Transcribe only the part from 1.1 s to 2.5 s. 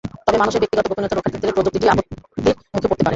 রক্ষার ক্ষেত্রে প্রযুক্তিটি আপত্তির মুখে